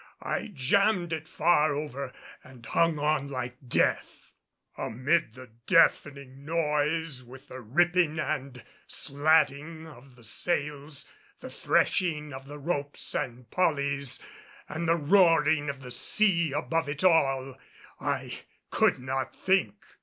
I 0.23 0.49
jammed 0.55 1.13
it 1.13 1.27
far 1.27 1.75
over 1.75 2.11
and 2.43 2.65
hung 2.65 2.97
on 2.97 3.27
like 3.27 3.57
death. 3.67 4.33
Amid 4.75 5.35
the 5.35 5.51
deafening 5.67 6.43
noise, 6.43 7.23
with 7.23 7.49
the 7.49 7.59
ripping 7.61 8.17
and 8.17 8.63
slatting 8.87 9.85
of 9.85 10.15
the 10.15 10.23
sails, 10.23 11.07
the 11.39 11.51
threshing 11.51 12.33
of 12.33 12.47
the 12.47 12.57
ropes 12.57 13.13
and 13.13 13.47
pollys, 13.51 14.17
and 14.67 14.87
the 14.87 14.95
roaring 14.95 15.69
of 15.69 15.81
the 15.81 15.91
sea 15.91 16.51
above 16.51 16.89
it 16.89 17.03
all, 17.03 17.59
I 17.99 18.39
could 18.71 18.97
not 18.97 19.35
think. 19.35 19.75